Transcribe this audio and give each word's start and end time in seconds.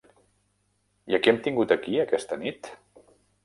I 1.11 1.17
a 1.17 1.21
qui 1.21 1.31
hem 1.33 1.39
tingut 1.49 1.77
aquí 1.77 2.03
aquesta 2.07 2.41
nit? 2.47 2.75